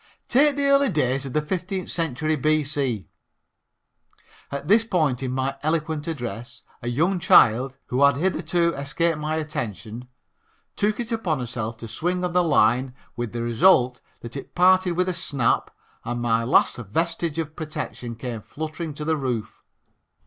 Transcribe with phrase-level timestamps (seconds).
[0.27, 3.07] Take the early days of the fifteenth century B.C."
[4.51, 9.35] At this point in my eloquent address a young child, who had hitherto escaped my
[9.35, 10.07] attention,
[10.75, 14.93] took it upon herself to swing on the line with the result that it parted
[14.93, 15.69] with a snap
[16.03, 19.61] and my last vestige of protection came fluttering to the roof.